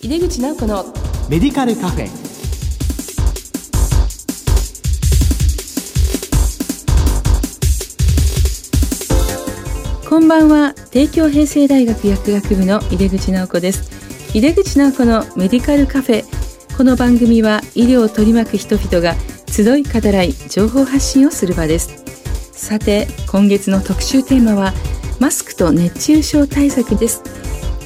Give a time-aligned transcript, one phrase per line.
[0.00, 0.84] 井出口直子の
[1.28, 2.08] メディカルカフェ。
[10.08, 10.72] こんばんは。
[10.92, 13.90] 帝京平成大学薬学部の井出口直子です。
[14.36, 16.24] 井出口直子のメディカルカフェ。
[16.76, 19.16] この番組は医療を取り巻く人々が
[19.50, 22.04] 集い語らい情報発信をする場です。
[22.52, 24.72] さて今月の特集テーマは
[25.18, 27.37] マスクと熱中症対策です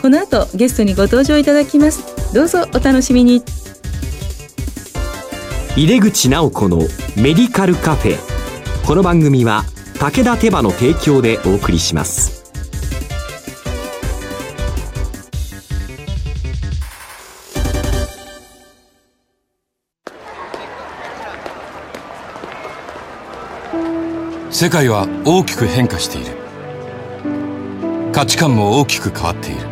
[0.02, 2.34] この後ゲストにご登場いただきます。
[2.34, 3.40] どうぞお楽しみに。
[5.76, 6.78] 入れ口直子の
[7.16, 8.16] メディカルカフェ。
[8.84, 9.62] この番組は
[10.00, 12.42] 武田手羽の提供でお送りします。
[24.50, 28.10] 世界は大きく変化している。
[28.12, 29.71] 価値観も大きく変わっている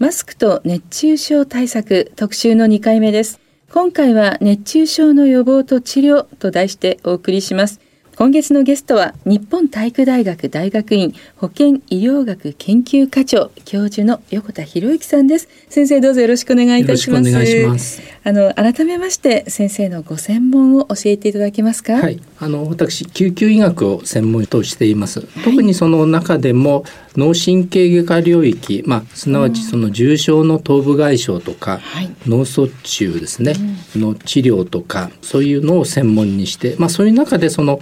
[0.00, 3.38] マスクと熱中症対策特集の2回目です。
[3.70, 7.80] 今回は熱中症の予防と治療と題してお送りします。
[8.16, 15.48] 今月のゲストは日本体育大学大学院保健医療学研究課長教授の横田博之さんです。
[15.68, 17.30] 先生どうぞよろしくお願いいたします。
[17.30, 18.02] よろしくお願いします。
[18.22, 21.94] あの改めまして先生のご専門を教えていただけますか？
[21.94, 22.20] はい。
[22.38, 26.84] あの私救急医学を専門としています、はい、特にその中でも
[27.16, 31.80] 脳神経外科領域、まあ、すなわちその重症の頭部外傷とか、
[32.26, 33.54] 脳卒中ですね、
[33.96, 37.80] うん、の治療とかそういうのを専門にして、まあ、そういう中でその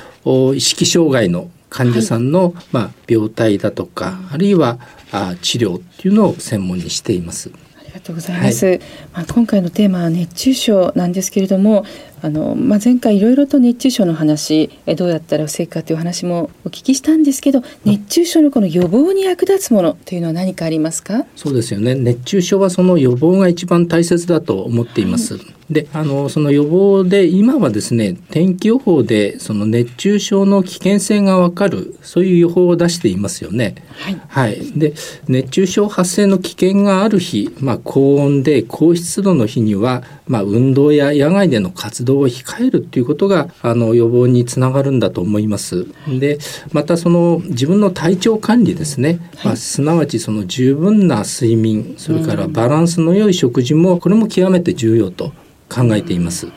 [0.54, 4.78] 意識障害の患者さんの、はい、まあ、病態だとか、あるいは
[5.10, 7.50] あ治療っていうのを専門にしています。
[7.98, 8.66] がとうございます。
[8.66, 8.80] はい、
[9.12, 11.84] まあ今回のテーマは熱中症なんですけれども、
[12.22, 21.26] あのまあ前回いろいろと熱中症の話、えどうやったら防ぐかという話もお聞きしたんですけど、熱中症のこの予防に役立つものというのは何かありますか？
[21.36, 21.94] そうですよね。
[21.94, 25.34] 熱中症はその予防が一番大切だと思っています。
[25.36, 33.74] はいであのその予防で今はですね天気予報でその熱中症の危険性がわかるそういう予報を出していますよね。
[33.98, 34.94] はい、はい、で
[35.28, 45.86] 熱中症発生の危険がある日、まあ、高温で高湿度の日には、まあ、運動や野外での活動を控えるっていうことがあの予防につながるんだと思います。
[46.08, 46.38] で
[46.72, 55.32] またその自分の体調管理ですね、はい、まあ、すなわちその十分な睡眠それからバランスの良い食事もこれも極めて重要と
[55.68, 56.48] 考えています。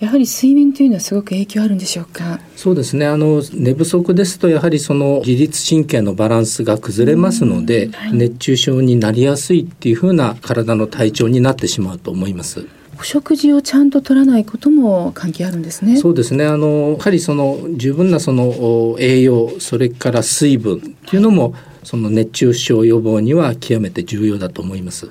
[0.00, 2.40] やはり睡眠というのはすごく影響あるんでしょうか？
[2.56, 3.06] そうですね。
[3.06, 12.66] あの寝不足ですとやはりその自律神経のバランスが崩れますので、はい、熱中症になりやすいっていうふうな体の体調になってしまうと思います。
[13.02, 15.96] お食事をちゃんと取らないことも関係あるんですね。
[15.96, 16.46] そうですね。
[16.46, 20.80] あのやはりその十分なその栄養、それから水分っ
[21.10, 25.06] ていうのも、はい、その熱中症予防には極めて重要だと思います。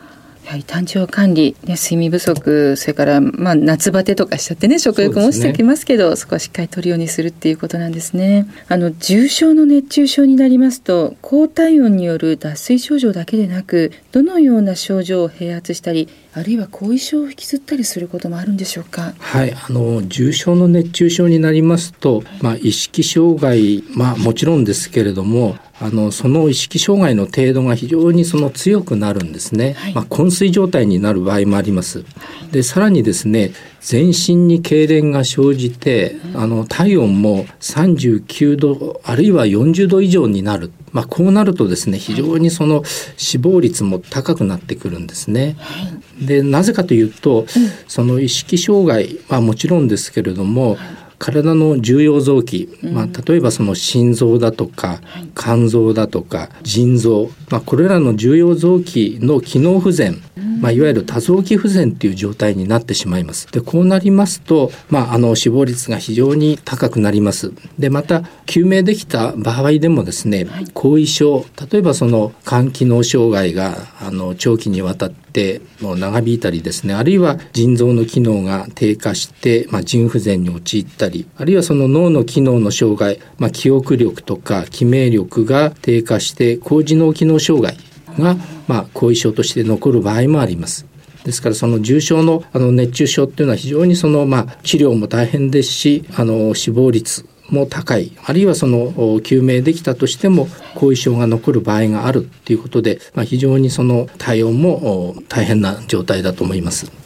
[0.46, 8.47] やはり体調管理、ね、睡眠不足それから、まあ、夏バテとかしちゃってね食欲も落ちてきますけどそ、ね、そこはしっかり取るようにするっていうことなんですね。
[8.69, 19.13] あの重症の熱中症になりますと高体温による脱水症状だけでなくどのような症状を併発したりあるいは後遺症を引きずったりすることもあるんでしょうか？
[19.19, 29.73] はい、あの重症の熱中症になりますと、まあ意識障害、まあもちろんですけれども、あのその意識障害の程度が非常にその強くなるんですね。
[29.73, 32.05] はい、まあ昏睡状態になる場合もあります。
[32.51, 40.71] でさらにですね、全身に痙攣が生じて、あの体温も39度あるいは40度以上になる。
[40.91, 42.83] まあこうなるとですね、非常にその
[43.17, 45.55] 死亡率も高くなってくるんですね。
[45.57, 47.45] はいでなぜかというと、
[47.87, 50.77] その意識障害はもちろんですけれども、
[51.22, 55.02] 体の重要臓器、まあ、例えばその心臓だとか
[55.35, 60.20] 肝臓だとか腎臓、まあ、これらの重要臓器の機能不全、
[60.59, 63.47] まあ、いわゆる多臓器不全っていう状態になってしまいます。
[63.52, 67.53] でこうなりますと、まあ、あの死亡率が非常に高くなります。
[67.78, 87.78] でまた救命できた場合でもですね後遺症例えばその肝機能障害があの長期にわたってもう長引いたりですねあるいは腎臓の機能が低下して、まあ、腎不全に陥ったりあるいはその脳の機能の障害、まあ、記憶力とか記名力が低下して高次脳機能障害
[88.19, 88.35] が、
[88.67, 90.85] まあ、後遺症として残る場合もあります。
[91.23, 107.00] ですからその重症のあの熱中症っていうのは非常にそのまあ治療も大変ですしあの死亡率も高いあるいはその救命できたとしても後遺症が残る場合があるっていうことで、まあ、非常にその対応も大変な状態だと思います。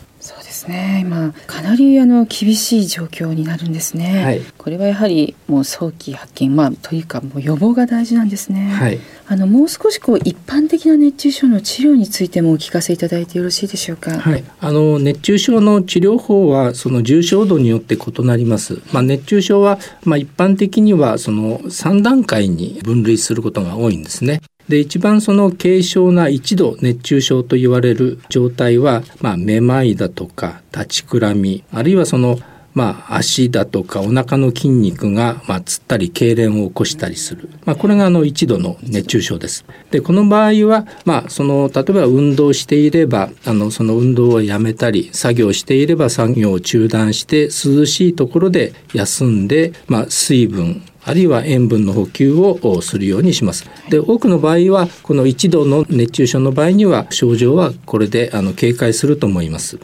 [0.66, 1.00] ですね。
[1.02, 14.20] 今かなりあの厳しい状況になるんですね、はい、これはやはりもう早期発見まあというかもう予防が大事なんですね、はい、あのもう少しこう一般的な熱中症の治療についてもお聞かせいただいてよろしいでしょうか？
[14.20, 14.44] はい。
[14.60, 18.82] あの熱中症の治療法はその重症度によって異なります。
[18.92, 32.40] まあ熱中症はまあ一般的にはその3段階に分類することが多いんですねで一番その軽症な一度熱中症と言われる状態は、まあ、めまいだとか立ちくらみあるいはその
[32.76, 39.66] まあ、足だとかお腹の筋肉が、まあ、つったり痙攣を起こしたりする、まあ、これがあの一度の熱中症です。
[39.92, 53.70] でこの場合は、まあ、その例えば運動していればあのその運動をやめたり作業していれば作業を中断して涼しいところで休んで、まあ、水分あるいは塩分の補給をするようにします。
[53.90, 59.80] で多くの場合はこの1度の熱中症の場合には症状はこれであの警戒すると思います。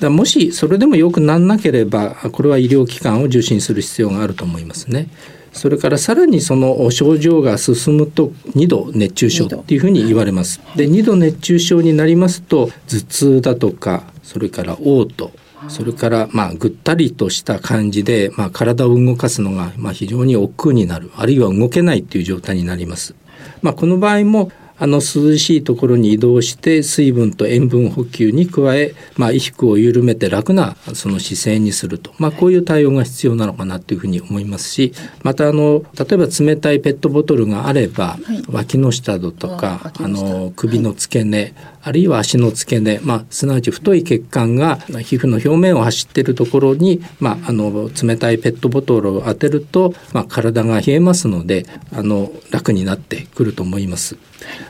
[0.00, 5.08] だもしそれでもよくなんなければこれは医療機関を受診する必要があると思いますね。
[5.52, 10.60] それからさらにその症状が進むと2度熱中症っていうふうに言われます。
[10.76, 15.30] で2度熱中症になりますと頭痛だとかそれから嘔吐
[15.68, 21.10] それからまあぐったりとした感じで、まあ、体を動かすのがまあ非常に億劫になる。
[21.16, 23.14] あるいは動けないっていう状態になります。
[23.60, 24.50] まあ、この場合も
[24.82, 34.92] あの涼しいところに移動して水分と塩分補給に加え、まあ、衣服を緩めて楽なその姿勢にすると、まあ、こういう対応が必要なのかなというふうに思いますし
[35.22, 41.54] またあの例えば冷たいペットボトルがあれば、はい、脇の下だとかあの首の付け根、はい、
[41.84, 54.16] あるいは足の付け根、まあ、すなわち太い血管が皮膚の表面を走っているところに、まあ、あの冷たいペットボトルを当てると、まあ、体が冷えますのであの楽になってくると思います。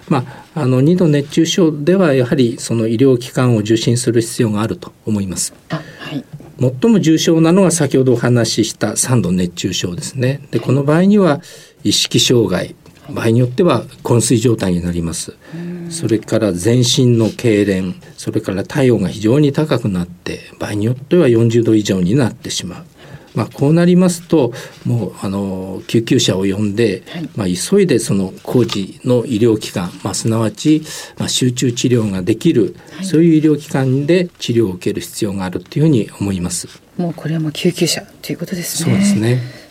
[0.09, 0.25] ま
[0.55, 5.55] あ、あの2度熱中症ではやはりその医療機関を受診する必要があると思います。
[5.69, 5.81] は
[6.15, 6.25] い、
[6.59, 10.47] 最も重症なのは先ほどお話しした3度熱中症ですね。
[10.51, 11.41] でこの場合には
[11.85, 12.75] 意識障害
[13.13, 15.37] 場合によっては昏睡状態になります。
[15.91, 22.85] それから全身の痙攣それから体温が非常に高くなって場合によっては40度以上になってしまう。
[23.35, 24.53] まあ、こうなりますと
[24.85, 30.83] もうあの救急車を呼んで、はい、まあ、急いでその工事の医療機関、まあ、すなわち、
[31.19, 36.69] まあ、集中治療ができる、はい、そういう医療機関で治療を受ける必要があるというふうに思います。
[36.99, 38.91] もうこれはもう救急車ということですね。
[38.91, 39.62] そうですね。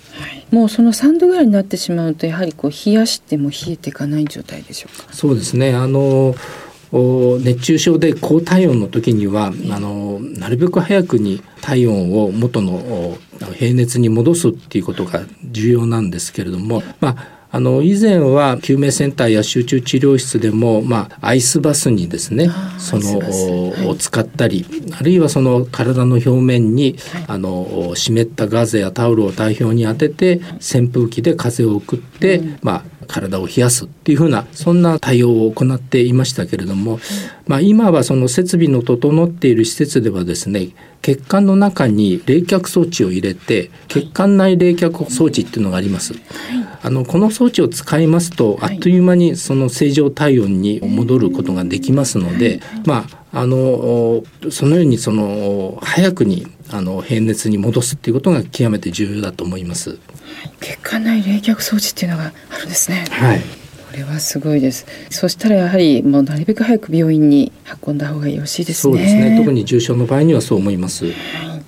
[0.51, 5.13] はい、もうその3度ぐらいになってしまうとやはりこう冷やしても冷えていかない状態でしょうか？
[5.13, 5.73] そうですね。
[5.73, 6.35] あの
[6.93, 13.17] 熱中症で高体温の時にはあのなるべく早くに体温を元の
[13.53, 24.65] 平熱に戻すっていうことが重要なんですけれどもまああの以前は救命センターや集中治療室でも、まあ、アイスバスにですねその、はい、を使ったり
[24.97, 36.99] あるいはその体の表面に、はい、あの湿ったガーゼやタオルを代表に当てて扇風機で風を送って、うん、まあ、体を冷やすっていうふうなそんな対応を行っていましたけれども、
[37.47, 40.69] まあ、今はその設備の整っている施設ではですね
[41.01, 46.13] 血管の中に冷却装置を入れて血管内冷却装置っていうのがあります。
[46.83, 59.99] あのこの装置を使いますとあっという間にその正常体温に戻ることができますので、まああのそのようにその早くにあの平熱に戻すっていうことが極めて重要だと思います。
[60.59, 63.05] 血管内冷却装置っていうのがあるんですね。
[63.11, 63.39] はい。
[63.39, 64.85] これはすごいです。
[65.09, 67.51] そしたらやはりもうなるべく早く病院に
[67.85, 68.93] 運んだ方がよろしいですね。
[68.93, 69.37] そうですね。
[69.37, 71.05] 特に重症の場合にはそう思います。
[71.05, 71.61] はい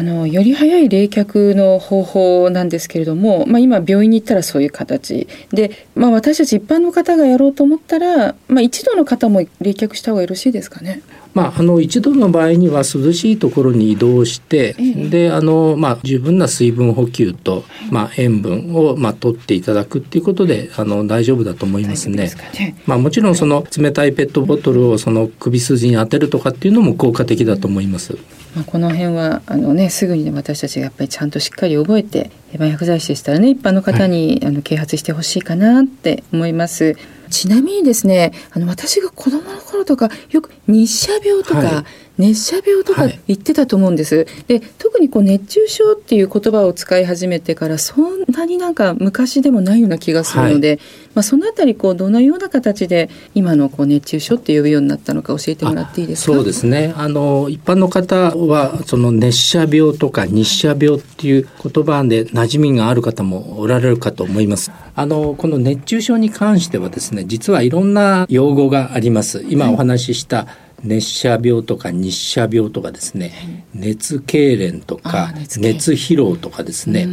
[0.00, 11.02] あのより早い冷却の方法なんですけれども、まあ、今病院に行ったらそういう形で、まあ、私たち一般の方がやろうと思ったら、まあ、一度の方も冷却した方がよろしいですかね。
[11.34, 22.28] まあ、あの一度の場合には涼しいところに移動して、ええ、であの、まあ、十分な水分補給と、まあ、塩分を、まあ、取っていただくっていうことであの大丈夫だと思いますね。
[22.28, 28.18] すねまあ、もちろんその冷たいペットボトルをその首筋に当てるとかっていうのも効果的だと思います。
[28.54, 36.96] まあ、この辺はあの、ね、すぐに、ね、私たちがやっぱりちゃんとしっかり覚えて麻薬剤師でしたらね一般の方に、はい、あの啓発してほしいかなって思います。
[37.30, 41.84] ちなみにですねあの私が子供の頃とかよく日射病とか、はい、
[42.20, 44.16] 熱射病とか言ってたと思うんです。
[44.16, 50.78] はい、で特にこう熱中症っていう言葉を使い始めてからそんなになんか昔でもないような気がするので、はい、
[51.14, 56.34] まあそのあたりこうどのような形で今のこう熱中症って呼ぶようになったのか教えてもらっていいですか？
[56.34, 56.92] そうですね。
[56.96, 64.70] あの一般の方はその熱射病とか日射病っていう言葉で馴染みがある方もおられるかと思います。
[64.94, 69.44] あのこの熱中症に関してはですね、実はいろんな用語があります。
[69.48, 70.46] 今お話しした、
[70.82, 77.08] 熱射病とか日射病とかですね、熱痙攣とか熱疲労とかですね、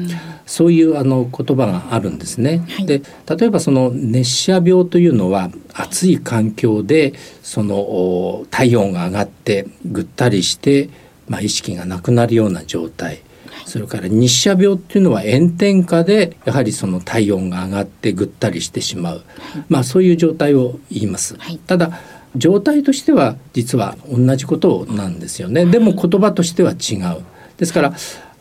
[0.46, 2.66] そういうあの言葉があるんですね。
[2.70, 3.02] はい、で
[3.38, 10.90] 例えばその熱射病というのは暑い環境でその体温が上がってぐったりして、
[11.28, 13.22] まあ、意識がなくなるような状態。
[13.66, 19.24] それから日射病っていうのは炎天下でやはりその体温が上がってぐったりしてしまう、
[19.68, 21.38] まあそういう状態を言います。
[21.66, 22.00] ただ
[22.38, 25.65] 状態としては実は同じことなんですよね。
[25.65, 27.24] でも言葉としては違う。
[27.58, 27.94] ですから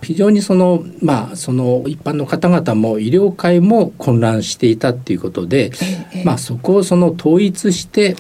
[0.03, 5.73] 非常にそのまあその一般の方々も医療界も混乱していたっていうことで、
[6.25, 8.15] まあそこをその統一して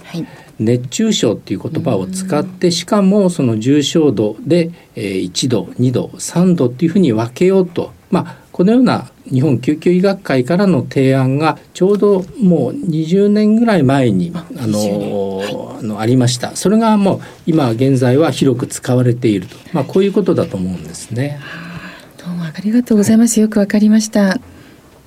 [0.58, 15.44] 熱中症っていう言葉を使ってしかもその重症度で1度2度3度っていうふうに分けようとまあこのような日本救急医学会からの提案がちょうどもう20年ぐらい前にあの、は
[15.76, 21.38] い、あのありましたそれがもう今現在は広く使われていると、まあ、こういうことだと思うんですね。
[22.16, 24.40] どうもありがとうございます、よくわかりました。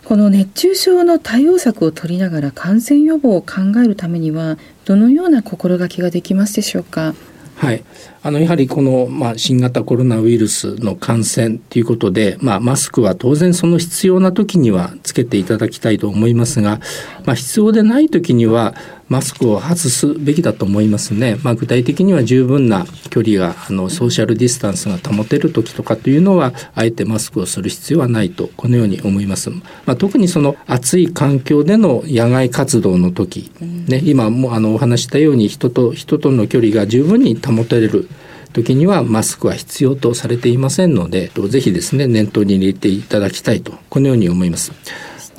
[0.05, 7.15] この熱中症の対応策を取りながら感染予防を考えるためにはどのような心がけができますでしょうか？
[7.59, 7.83] はい、
[8.23, 16.79] あのやはりこの、まあ、新型コロナウイルスの感染ということで、まあ、マスクは当然その必要な時にはつけていただきたいと思いますが、
[17.25, 18.75] まあ、必要でない時には
[19.09, 21.37] マスクを外すべきだと思いますね。
[21.43, 29.49] まあ、具体的には十分な距離があのソーシャルディスタンスが保てる時とかというのはあえてマスクをする必要はないとこのように思います。
[29.49, 38.07] まあ、特にその暑い環境での野外活動の時、ね、今もあのお話したように人と人との距離が十分に保てる
[38.53, 44.71] 時にはマスクは必要とされていませんのでぜひですね念頭に入れていただきたいとこのように思います。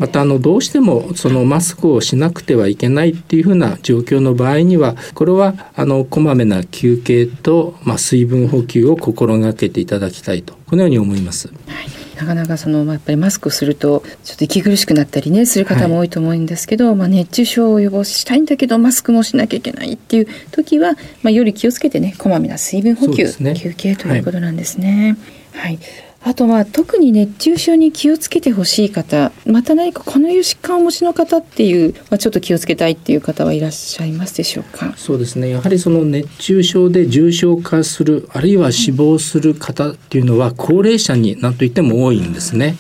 [0.01, 11.49] またあのどうしてもそのマスクをしなくてはいけないっていうふうな状況の場合にはこれはあのこまめな休憩と、まあ、水分補給を心がけていただきたいとこのように思います。
[11.49, 11.53] は
[11.83, 20.93] いなかなかその、まあ、やっぱりマスクをするとちょっと息苦しくなったりねする方も多いと思うんですけど、はい、まあ、熱中症を予防したいんだけどマスクもしなきゃいけないっていう時は、
[21.23, 25.17] まあ、より気をつけてねこまめな水分補給、ね、休憩ということなんですね。
[25.53, 34.93] はい、はいあとは特に熱中症に気をつけてほしい方また何かこのいう疾患をお持ちの方っていう、まあ、ちょっと気をつけたいっていう方はいらっしゃいますでしょうか？
[34.97, 42.77] そうですねやはりその熱中症で重症化するあるいは死亡する方っていうのは高齢者になんといっても多いんですね。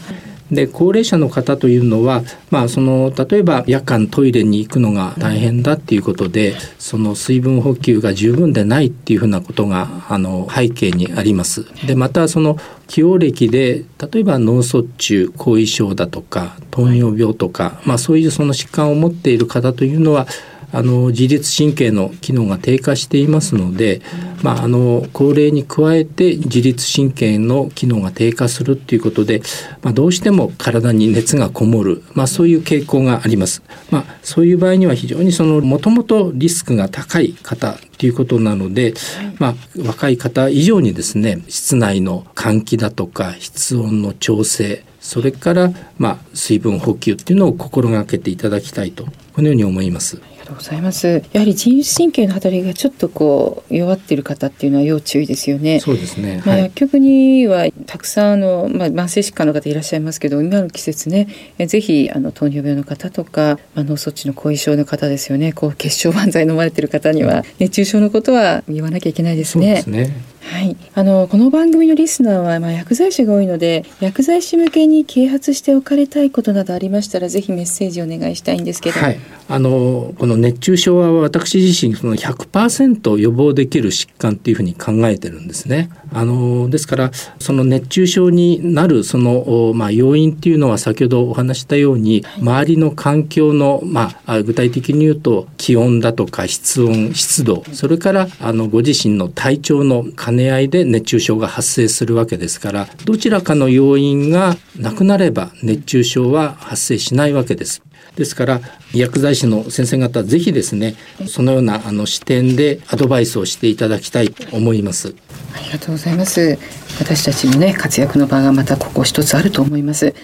[0.50, 11.66] で高齢者の方というのは、まあ、その例えば夜間トイレに行くのが大変だっていうことでその水分補給が十分でないっていうふうなことがあの背景にあります。
[11.87, 20.26] でまたその起用歴で例えば脳卒中後遺症だとか糖尿病とか、まあ、そういうその疾患を持っている方というのは
[20.73, 24.03] あの自律神経の機能が低下していますので、
[24.43, 29.43] まあ、あの高齢に加えて自律神経の機能が低下するっていうことで、
[29.83, 33.62] まあ、どうしても体に熱がこもる、まあ、そういう傾向があります。
[33.91, 38.95] まあ、そういう場合には非常にそのもともとリスクが高い方ということなので、
[39.39, 50.21] まあ、若い方以上にですね室内の換気だとか室温の調整それから、まあ、水分補給っていうのを心がけていただきたいとこのように思います。
[50.50, 51.23] とうございます。
[51.33, 55.80] やはり自律神経の働きがちょっとこう弱っている方っていうのは要注意ですよね。
[55.80, 56.42] そうですね。
[56.45, 61.28] まあ、薬局にはたくさんあのまあ慢性疾患の方いらっしゃいますけど、今の季節ね、
[61.59, 65.52] えぜひあの糖尿病の方とか、まあ、脳卒中の後遺症の方ですよね。
[65.52, 69.83] こう血小板剤飲まれてる方には熱中症のことは言わなきゃいけないですね。
[69.83, 70.30] そうですね。
[70.43, 85.91] はい、あのこの番組のリスナーは、まあ、薬剤師が多いので薬剤師向けに啓発しておかれたいことなどありましたらぜひメッセージお願いしたいんですけど、はい、あのこの熱中症は私自身その100%予防できる疾患っていうふうに考えてるんですね。
[86.13, 107.83] あのですからその熱中症になるその、まあ、要因っていうのは先ほどお話したように、はい、周りの環境の、まあ、具体的に言うと気温だとか室温湿度それからあのご自身の体調の兼ね合いで熱中症が発生するわけですからどちらかの要因がなくなれば熱中症は発生しないわけです。
[108.17, 108.61] ですから
[108.93, 110.97] 薬剤師の先生方ぜひですね
[111.29, 115.15] そのようなあの視点でアドバイスをしていただきたいと思います。
[115.55, 116.59] ありがとうございます。
[117.01, 120.15] 私たちのね活躍の場がまたここ一つあると思います。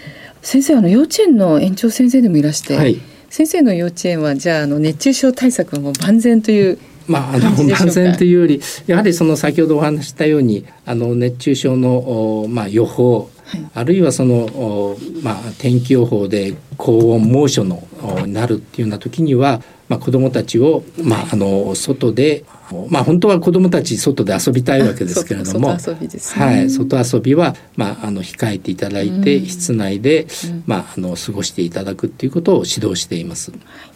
[0.43, 17.87] 先生あの幼稚園の園長先生でもいらして、はい、先生の幼稚園はじゃああの熱中症対策はもう万全というまあ、あの万全というよりやはりその先ほどお話したようにあの熱中症の、まあ、予報はい、あるいはその、まあ、天気予報で高温猛暑の
[18.27, 22.45] なるっていうような時には、まあ、子どもたちを、まあ、あの外で
[22.90, 33.52] まあ本当は子どもたち外で遊びたいわけですけれども、外遊び、ね、はい、外遊びは、まあ、あの控えていただいて、うん、室内で、うん、まあ、あの過ごしていただくっていうことを指導しています。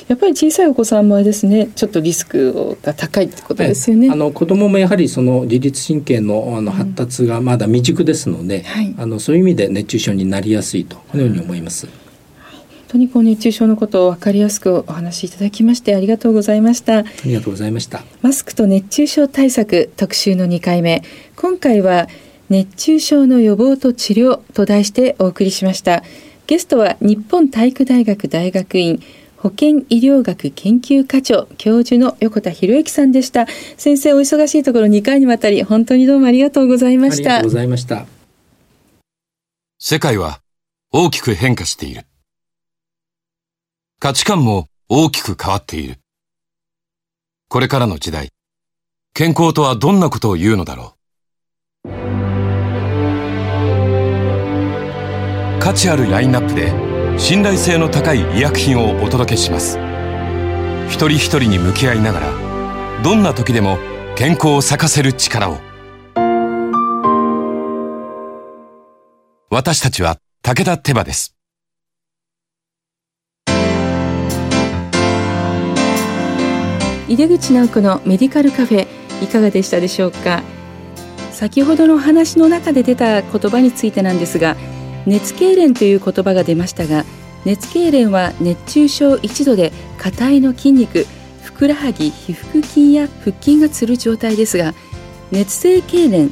[0.06, 1.68] やっぱり小さいお子さんもですね。
[1.75, 4.11] ちょっとリスクが高いってことですよね。
[4.11, 11.88] あの子どももやはりその自律神経のあの発達がまだ未熟ですので、うんはい、あのそういう意味で熱中症になりやすいとこのように思います。
[12.90, 16.99] 当にこう熱中症のことを分かりやすくお話しいただきましてありがとうございました。
[16.99, 18.02] ありがとうございました。
[18.20, 21.02] マスクと熱中症対策特集の2回目。
[21.37, 22.09] 今回は
[22.49, 26.02] 熱中症の予防と治療と題してお送りしました。
[26.49, 29.00] ゲストは日本体育大学大学院
[29.37, 33.47] 保健医療学研究課長教授の横田博之さんでした。
[33.76, 37.37] 先生お忙しいところ2回にわたり本当にどうもありがとうございました。
[37.37, 38.06] ありがとうございました。
[39.78, 40.40] 世界は
[40.90, 42.02] 大きく変化している
[44.02, 45.99] 価値観も大きく変わっている。
[47.50, 48.30] これからの時代、
[49.12, 50.97] 健康とはどんなことを言うのだろ
[51.85, 51.90] う。
[55.61, 56.73] 価値あるラインナップで
[57.19, 59.78] 信頼性の高い医薬品をお届けします。
[60.88, 63.76] 一人一人に向き合いながら、どんな時でも
[64.16, 65.59] 健康を咲かせる力を。
[69.50, 71.37] 私たちは武田手羽です。
[77.11, 78.87] 井出口直子のメディカルカフェ
[79.21, 80.45] いかがでしたでしょうか？
[81.33, 84.57] 先ほどの話の中で出た言葉についてなんですが
[85.07, 87.05] 熱痙攣という言葉が出ましたが
[87.45, 91.05] 熱痙攣は熱中症1度で下体の筋肉
[91.43, 94.73] ふくらはぎ皮腹筋や腹筋がつる状態ですが
[95.33, 96.31] 熱性痙攣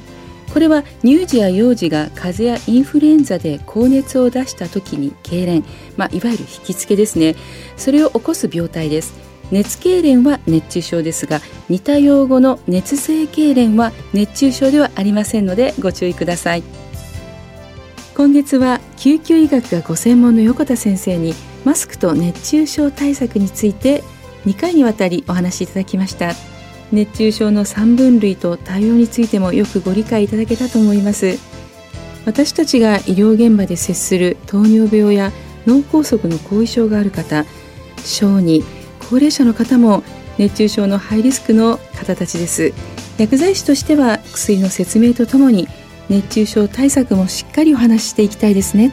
[0.54, 5.64] これは乳児や幼児が風邪やインフルエンザで高熱を出した時に痙攣、
[5.96, 7.34] まあ、いわゆる引きつけですね。
[7.76, 9.27] それを起こす病態です。
[9.50, 16.62] 熱痙攣は熱中症ですが似た用語の熱性痙攣は熱中症ではありませんのでご注意ください。
[18.14, 21.34] 今月は救急医学がご専門の横田先生に
[21.64, 24.02] マスクと熱中症対策について
[24.44, 26.34] 2回にわたりお話しいただきました。
[26.90, 31.38] 熱中症の3分類と対応についてもよくご理解いただけたと思います。
[32.26, 35.30] 私たちが医療現場で接する糖尿病や
[35.66, 37.44] 脳梗塞の後遺症がある方
[38.04, 38.64] 小児
[39.08, 40.02] 高齢者の方も
[40.36, 42.72] 熱中症のハイリスクの方たちです。
[43.16, 45.66] 薬剤師としては薬の説明とともに
[46.08, 48.92] 熱中症対策もしっかりお話ししていきたいですね。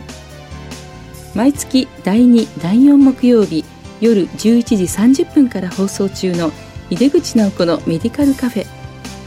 [1.36, 3.66] 毎月第2第4木曜日
[4.00, 6.52] 夜11時30分から放送中の
[6.90, 8.66] 井出口直子のメディカルカフェ。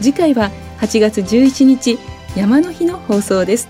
[0.01, 1.99] 次回は8月11日
[2.35, 3.67] 山の日の放送です。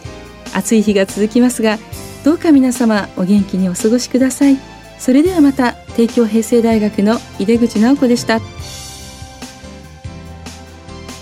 [0.53, 1.77] 暑い日が続きますが
[2.23, 4.78] どうか皆様お元気にお過ごしください。
[4.99, 8.39] それではまた帝京平成大学の井出口直子でした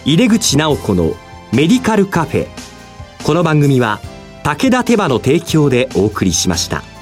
[0.04, 1.13] 井出口直子の
[1.54, 2.48] メディカルカフェ
[3.24, 4.00] この番組は
[4.44, 6.97] 武田手羽の提供でお送りしました。